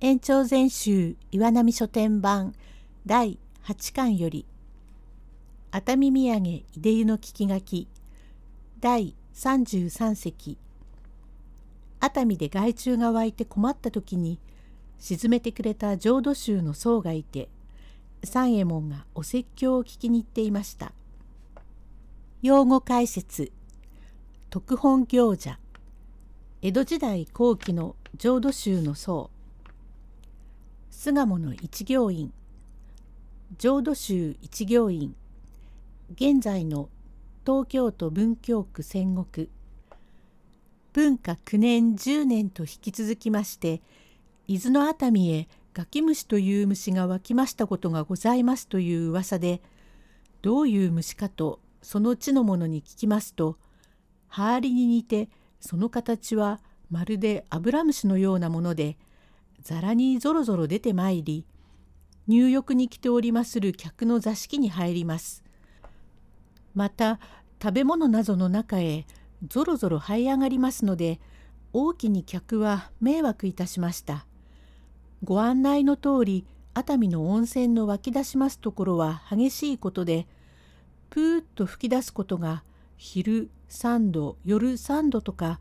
[0.00, 2.54] 延長全集岩波書店版
[3.04, 4.46] 第8巻より
[5.72, 7.88] 熱海土産いで湯の聞き書き
[8.78, 10.56] 第33席。
[11.98, 14.38] 熱海で害虫が湧いて困った時に
[15.00, 17.48] 沈めてくれた浄土宗の僧がいて
[18.22, 20.92] 三右衛門がお説教を聞きに行っていました。
[22.40, 23.50] 用語解説。
[24.48, 25.58] 特本行者。
[26.62, 29.30] 江戸時代後期の浄土宗の僧。
[30.90, 32.32] 巣鴨の一行院。
[33.58, 35.14] 浄土宗一行院。
[36.14, 36.88] 現在の
[37.44, 39.48] 東京都文京区戦国
[40.92, 43.80] 文化9年10年と引き続きまして
[44.46, 49.62] 伊豆の熱海へガキムシという虫が湧きましたことがございますという噂で
[50.42, 53.58] どういう虫かとその地の者に聞きますと
[54.26, 55.28] ハーリに似て
[55.60, 58.96] その形はまるでアブラムシのようなもので
[59.68, 61.44] ざらにぞろぞろ出てまいり
[62.26, 65.44] 入浴に来ておりまする客の座敷に入ります。
[66.74, 67.20] また
[67.62, 69.04] 食べ物などの中へ
[69.46, 71.20] ぞろぞろ這い上がりますので
[71.74, 74.24] 大きに客は迷惑いたしました。
[75.22, 80.26] ご案内の通り熱海の温泉の湧き出しますところは激しいことで
[81.10, 82.64] プーッと吹き出すことが
[82.96, 85.60] 昼3度夜3度とか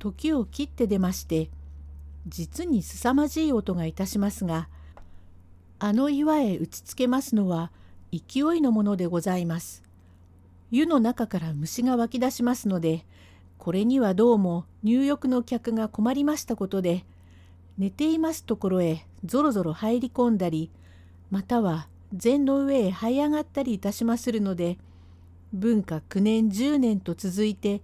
[0.00, 1.50] 時を切って出まして
[2.26, 4.68] 実に凄まじい音がいたしますが
[5.78, 7.70] あの岩へ打ちつけますのは
[8.12, 9.82] 勢いのものでございます。
[10.70, 13.04] 湯の中から虫が湧き出しますので
[13.58, 17.04] これにはどうも入浴の客が困りましたことで
[17.78, 20.72] 寝ていますところへぞろぞろ入り込んだり
[21.30, 24.78] または禅の上へ這い上がったりいたしまするので
[25.52, 27.80] 文化9年10年と続いて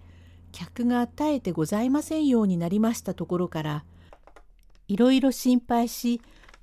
[0.51, 3.85] 客が絶えてございませんようになりましたところから
[4.91, 6.21] いろいろ心配し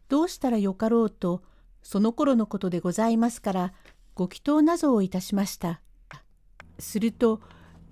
[0.09, 1.42] どうしたらよかろうと
[1.81, 3.74] その頃のことでございますから
[4.16, 5.79] ご祈祷なぞをいたしました。
[6.78, 7.40] すると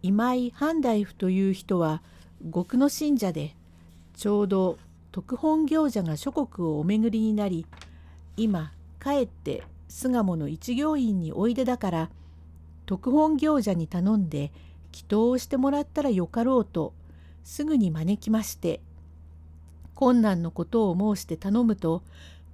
[0.02, 2.04] 今井半大夫という人は
[2.54, 3.56] 極の信者で
[4.14, 4.78] ちょうど
[5.14, 7.66] 特本行者が諸国をお巡りになり
[8.36, 12.10] 今帰って巣鴨の一行院においでだから
[12.86, 14.52] 特本行者に頼んで
[14.92, 16.94] 祈祷をしてもらったらよかろうと
[17.46, 18.82] すぐに招きまして
[19.96, 22.04] 困難のことを申して頼むと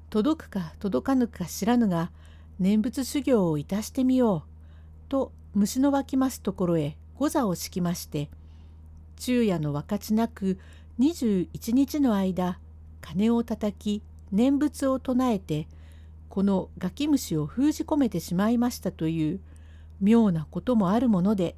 [0.10, 2.12] 届くか届かぬか知らぬが
[2.60, 8.30] 念仏修行をいたしてみようと虫の湧きますところへ御座を敷きまして
[9.20, 10.60] 昼夜の分かちなく
[11.00, 12.60] 21日の間
[13.02, 15.68] 鐘をたたき念仏を唱えて
[16.30, 19.40] このガキ虫を封じ込めてしまいましたという
[20.00, 21.56] 妙なこともあるもので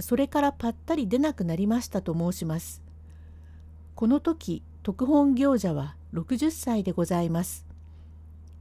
[0.00, 2.82] それからぱったり出なくなりましたと申します。
[3.94, 7.66] この時特本行者は60歳でございます。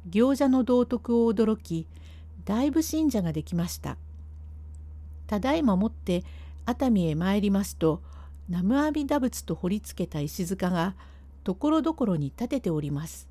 [0.09, 1.85] 行者の道徳を驚き
[2.45, 3.95] だいぶ信者ができました。
[5.27, 6.23] ただいまもって
[6.65, 8.01] 熱海へ参りますと
[8.49, 10.95] 南無阿弥陀仏と彫りつけた石塚が
[11.43, 13.29] ところどころに立てております。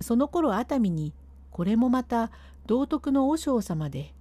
[0.00, 1.12] その頃熱海に
[1.52, 2.32] これもまた
[2.66, 4.12] 道徳の和尚様で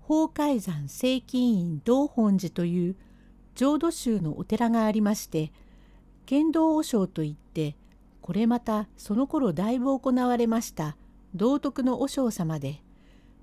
[0.00, 2.96] 法海山聖金院道本寺という
[3.54, 5.52] 浄土宗のお寺がありまして
[6.26, 7.76] 剣道和尚といって
[8.20, 10.96] これまたその頃だいぶ行われました
[11.34, 12.82] 道徳の和尚様で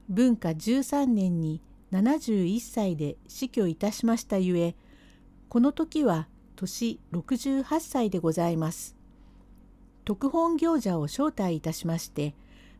[0.09, 1.61] 文化13年に
[1.93, 4.75] 71歳で死去いたしましたゆえ
[5.47, 8.95] この時は年68歳でございます。
[10.05, 12.35] 特本行者を招待いたしまして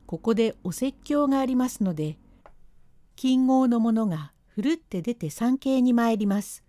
[0.06, 2.18] ここでお説教がありますので
[3.16, 6.64] 金剛の者がふるって出て参詣に参ります。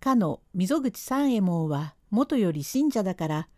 [0.00, 3.48] かの溝口三右衛門は元より信者だから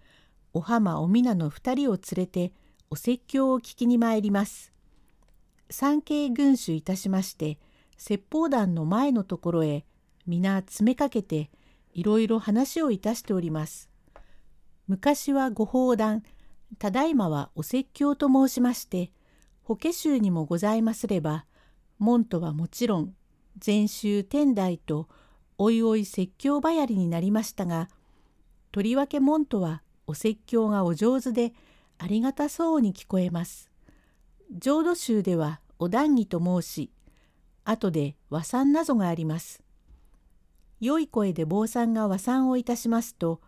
[0.54, 2.52] お浜お皆の二人を連れて
[2.88, 4.72] お説教を聞きに参ります。
[5.68, 7.58] 参詣軍主いたしまして
[7.98, 9.84] 説法団の前のところへ
[10.26, 11.50] 皆詰めかけて
[11.94, 13.90] いろいろ話をいたしております。
[14.86, 16.22] 昔はご法談、
[16.78, 19.10] ただいまはお説教と申しまして、
[19.62, 21.46] 法華宗にもございますれば、
[21.98, 23.14] 門徒はもちろん、
[23.58, 25.08] 禅宗天台と
[25.56, 27.88] おいおい説教ばやりになりましたが、
[28.74, 31.52] とりわけ門徒はお説教がお上手で
[31.96, 33.70] ありがたそうに聞こえます。
[34.58, 36.90] 浄土宗ではお談義と申し、
[37.62, 39.62] 後で和算なぞがあります。
[40.80, 43.40] 良い声で坊さんが和算をいたしますと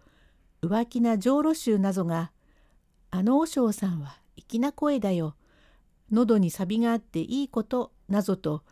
[0.62, 2.30] 浮気な浄土宗なぞが
[3.10, 5.34] 「あの和尚さんは粋な声だよ。
[6.12, 8.62] 喉に錆があっていいこと」なぞと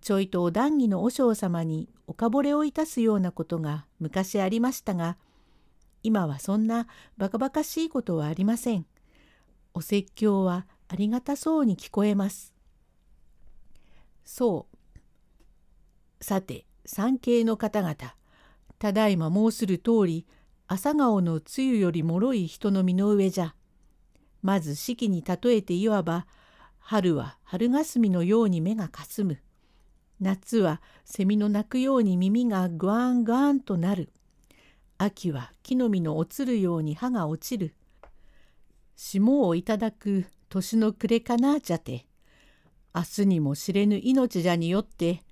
[0.00, 5.18] ちょいとお談義の和尚様におかぼれをいたすようなことが昔ありましたが
[6.04, 6.86] 今はそんな
[7.16, 8.86] バカバカしいことはありません。
[9.72, 12.52] お説教はありがたそうに聞こえます。
[14.24, 16.24] そう。
[16.24, 17.96] さて、産経の方々、
[18.78, 20.26] ただいま申する通り、
[20.66, 23.54] 朝顔の梅雨よりもろい人の身の上じゃ。
[24.42, 26.26] まず四季に例えていわば、
[26.78, 29.38] 春は春霞のように目がかすむ。
[30.20, 34.12] 夏は蝉の鳴くように耳がグワングワンとなる。
[34.98, 37.74] 秋は木の実の落ちるように葉が落ちる。
[38.96, 42.06] 霜をいただく年の暮れかなじゃて。
[42.96, 45.24] 明日にも知れぬ命じゃによって、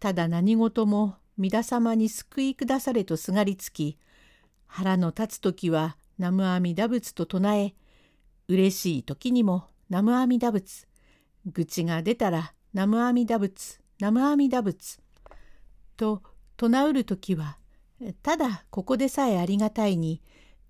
[0.00, 3.98] ただ何事も皆様に救い下されとすがりつき、
[4.66, 7.74] 腹の立つ時は南無阿弥陀仏と唱え、
[8.48, 10.88] 嬉しい時にも南無阿弥陀仏、
[11.46, 14.98] 愚痴が出たら南無阿弥陀仏、南無阿弥陀仏、
[15.96, 16.20] と
[16.56, 17.58] 唱うる時は、
[18.22, 20.22] ただここでさえありがたいに、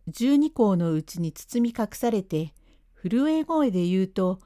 [0.09, 2.53] 十二項のうちに包み隠されて、
[2.95, 4.39] 震え声で言うと、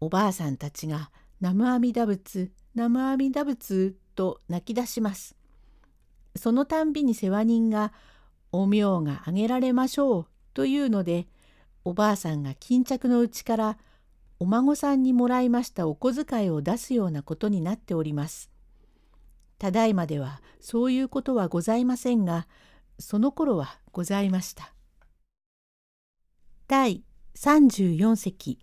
[0.00, 1.10] おばあさんたちが
[1.40, 5.36] 南無阿弥陀仏、南無阿弥陀仏と泣き出します。
[6.36, 7.92] そのたんびに世話人が、
[8.50, 11.26] お名があげられましょうというので、
[11.84, 13.78] おばあさんが巾着のうちから
[14.38, 18.51] お孫さんにもらいましたお小遣いを出すようなことになっております。
[19.62, 22.48] ただいまではそういうことはございませんが、
[22.98, 24.74] その頃はございました。
[26.66, 27.04] 第
[27.36, 28.58] 34席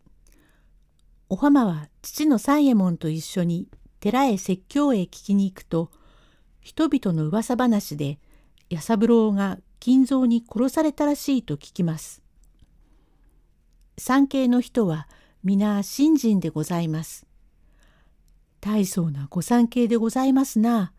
[1.30, 3.70] お浜は父の三右衛門と一緒に
[4.02, 5.90] 寺へ説教へ聞きに行くと
[6.60, 8.20] 人々の噂話で
[8.70, 12.22] 弥三郎が金蔵に殺されたらしいと聞きます。
[13.98, 15.08] 産経の人は
[15.46, 17.29] 皆信心でございます。
[18.62, 20.92] 大層なご参詣でございますな。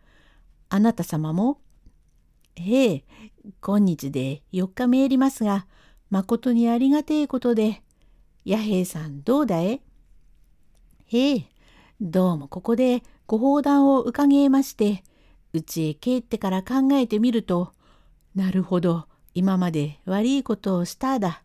[0.68, 1.60] あなた様も
[2.56, 3.04] ええ、
[3.60, 5.66] 今日で4日目えりますが、
[6.10, 7.82] まことにありがてえことで、
[8.44, 9.80] 弥平さんどうだえ？
[11.06, 11.48] へえ、
[12.00, 15.04] どうもここでご砲弾を伺えまして、
[15.52, 17.72] うちへ帰ってから考えてみると、
[18.34, 21.42] なるほど、今まで悪いことをしただ。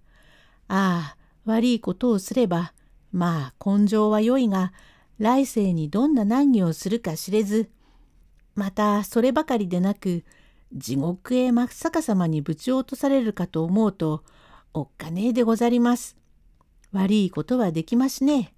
[0.68, 2.74] ああ、悪いことをすれば、
[3.12, 4.74] まあ根性は良いが、
[5.20, 7.70] 来世にどんな難儀をするか知れず、
[8.56, 10.24] またそればかりでなく、
[10.74, 14.24] 地獄へ真っ逆さまにぶち落とされるかと思うと、
[14.74, 16.18] おっかねえでござります。
[16.92, 18.54] 悪いことはできますね。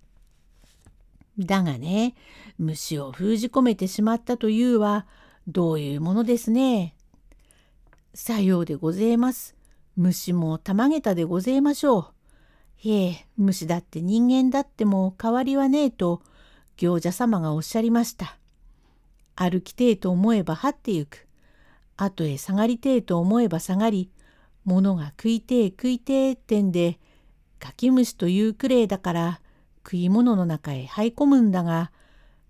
[1.38, 2.16] だがね、
[2.58, 5.06] 虫を封じ込めてしまったというは、
[5.48, 6.96] どういうものですね。
[8.14, 9.56] さようでごぜえます。
[9.96, 12.08] 虫もたまげたでごぜえましょう。
[12.78, 16.22] へえ、虫だって人間だっても変わりはねえと、
[16.78, 18.38] 行者様がおっしゃりました。
[19.36, 21.28] 歩きてえと思えば這ってゆく。
[21.98, 24.12] 後へ下がりてえと思えば下がり、
[24.64, 27.00] 物が食いてえ食いてえってんで、
[27.60, 29.42] かき虫というくれいだから
[29.84, 31.92] 食い物の中へ入い込むんだが、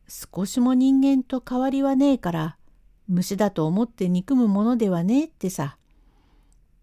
[0.07, 2.57] 少しも人間と変わりはねえから、
[3.07, 5.77] 虫だと思って憎むものではねえってさ。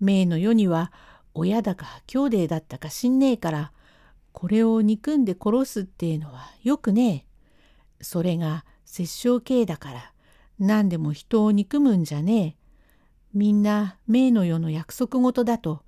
[0.00, 0.92] 命の世には
[1.34, 3.72] 親だか兄弟だったか知んねえから、
[4.32, 7.33] これを憎んで殺すっていうのはよくねえ。
[8.04, 10.12] それが殺生系だから、
[10.58, 12.56] 何でも人を憎むんじゃねえ。
[13.32, 15.82] みんな命の世の約束事だと、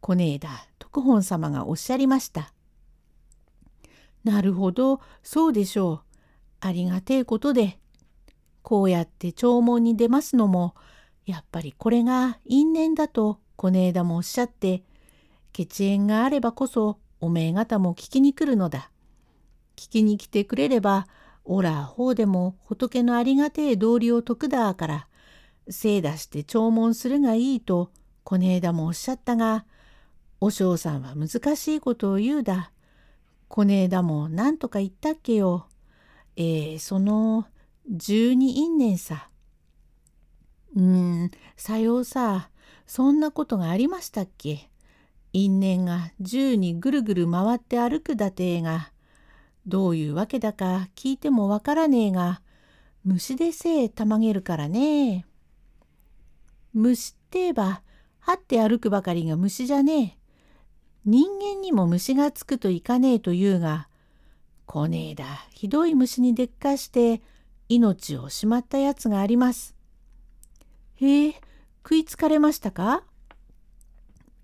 [0.00, 2.52] こねえだ徳本様がおっしゃりました。
[4.24, 6.00] なるほど、そうでしょう。
[6.60, 7.78] ありがてえことで、
[8.62, 10.74] こうやって弔問に出ますのも、
[11.24, 14.82] やっぱりこれが因縁だと小根枝もおっしゃって、
[15.52, 18.90] 血縁があればこそおめえ方も聞きに来るのだ。
[19.76, 21.06] 聞きに来てくれれば、
[21.48, 25.08] おらほうでも仏のありがてえ道理を説くだから、
[25.68, 27.90] 精出して弔問するがいいと
[28.24, 29.64] 小根枝もおっしゃったが、
[30.40, 32.72] お嬢さんは難しいことを言うだ。
[33.48, 35.68] 小根枝も何とか言ったっけよ。
[36.34, 37.46] えー、その、
[37.88, 39.30] 十二因縁さ。
[40.74, 42.50] うーん、さようさ、
[42.86, 44.68] そんなことがありましたっけ。
[45.32, 48.90] 因縁が十にぐるぐる回って歩くだてえが、
[49.66, 52.40] どういうわけだか聞いてもわからねえが、
[53.04, 55.26] 虫でせえたまげるからね
[56.72, 57.82] 虫って言えば、
[58.20, 60.18] はって歩くばかりが虫じゃねえ。
[61.04, 63.88] 人間にも虫がつくといかねえというが、
[64.66, 67.22] こねえだ、ひどい虫にでっかして、
[67.68, 69.76] 命をしまったやつがあります。
[70.96, 71.34] へえ、
[71.84, 73.04] 食いつかれましたか？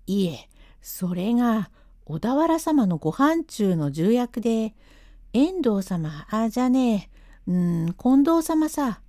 [0.07, 0.49] いえ、
[0.81, 1.69] それが
[2.05, 4.73] 小田原様のご飯中の重役で、
[5.33, 7.09] 遠藤様、ああ、じゃね
[7.47, 7.57] え、う
[7.89, 9.01] ん、近藤様さ。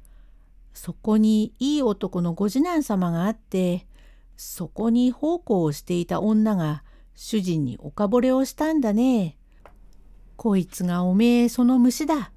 [0.73, 3.87] そこにいい男のご次男様があって、
[4.37, 6.83] そこに奉公をしていた女が
[7.15, 9.37] 主人におかぼれをしたんだね。
[10.37, 12.33] こいつがおめえその虫だ。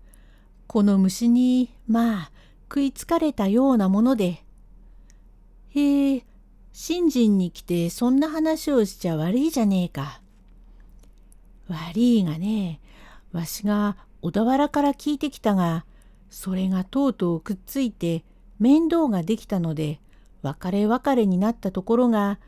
[0.67, 2.31] この虫にまあ
[2.69, 4.43] 食いつかれたようなもので。
[5.69, 6.25] へえ、
[6.73, 10.21] 信心に来てそんな話をしちゃ悪いじゃねえか。
[11.69, 12.81] 悪いがね、
[13.37, 15.85] わしが小田原から聞いてきたが、
[16.29, 18.23] それがとうとうくっついて
[18.59, 20.01] 面倒ができたので、
[20.41, 22.39] 別れ別れになったところが、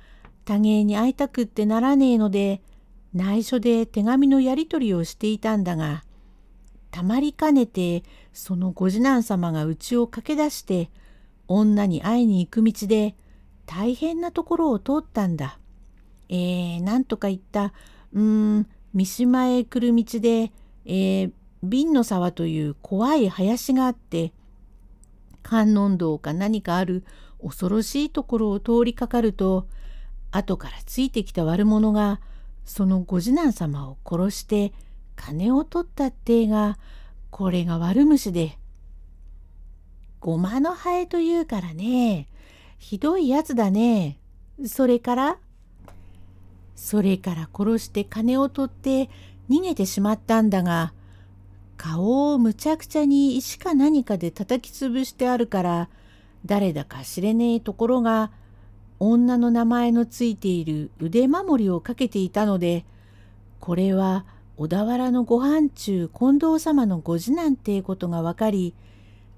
[0.45, 2.61] 多芸に会いたくってならねえので、
[3.13, 6.03] 内緒で手紙のやり取りをしていたんだが、
[6.89, 8.03] たまりかねて
[8.33, 10.89] そのご次男様が家を駆け出して
[11.47, 13.15] 女に会いに行く道で
[13.67, 15.59] 大変なところを通ったんだ。
[16.29, 17.73] えー、なんとか言った、
[18.13, 20.51] うーん、三島へ来る道で、
[20.85, 21.31] えー、
[21.63, 24.33] 瓶の沢という怖い林があって、
[25.43, 27.03] 観音堂か何かある
[27.41, 29.67] 恐ろしいところを通りかかると、
[30.31, 32.21] 後からついてきた悪者が、
[32.65, 34.73] そのご次男様を殺して
[35.15, 36.77] 金を取ったってが、
[37.31, 38.57] これが悪虫で。
[40.19, 42.27] ごまのハエというからね、
[42.77, 44.17] ひどいやつだね。
[44.65, 45.37] それから
[46.75, 49.09] それから殺して金を取って
[49.49, 50.93] 逃げてしまったんだが、
[51.77, 55.89] 顔をむちゃくちゃに石か何かで叩きつぶしてあるから、
[56.45, 58.31] 誰だか知れねえところが、
[58.99, 62.85] 女の名前のついている腕守りをかけていたので、
[63.59, 64.25] これは
[64.57, 68.75] 小田原のご飯中近藤様のご次男ってことが分かり、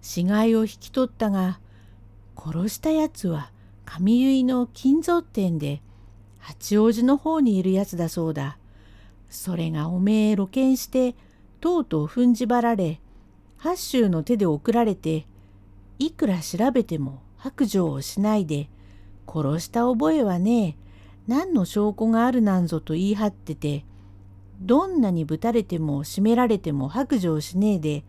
[0.01, 1.60] 死骸を引き取ったが、
[2.36, 3.51] 殺したやつは
[3.86, 5.82] 上結の金蔵店で
[6.39, 8.58] 八王子の方にいるやつだそうだ。
[9.32, 11.16] それがおめえ露見して
[11.62, 13.00] とうとう踏んじばられ
[13.58, 15.26] 八州の手で送られて
[16.00, 18.70] いくら調べても白状をしないで
[19.28, 20.82] 殺した覚えはねえ。
[21.28, 23.86] 何の証拠があるなんぞと言い張ってて
[24.60, 28.04] どんなにぶたれても締められても白状しねえで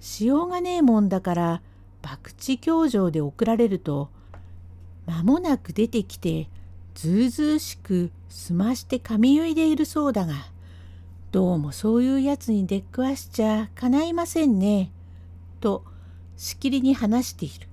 [0.00, 1.62] しようがねえもんだから
[2.02, 4.08] 博打教場で送られると
[5.06, 6.48] 間もなく出てきて
[6.94, 10.53] ずうずうしく済まして髪結いでいるそうだが。
[11.34, 14.92] どうもそういうやつに出っくわしちゃかないませんね。
[15.58, 15.84] と
[16.36, 17.66] しきりに話している。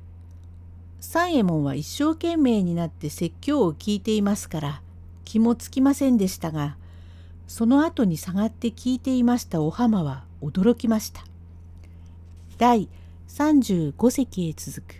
[1.00, 4.82] 三右衛門は一生懸命になって説教を聞いていますから
[5.26, 6.76] 気もつきませんでしたが
[7.48, 11.24] その後に下がって聞いていましたお浜は驚きました。
[12.58, 12.90] 第
[13.28, 14.96] 35席へ続く